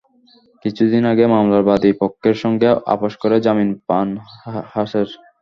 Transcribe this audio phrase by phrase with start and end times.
[0.65, 4.07] কিছুদিন আগে মামলার বাদী পক্ষের সঙ্গে আপস করে জামিন পান
[4.73, 5.07] হাসের।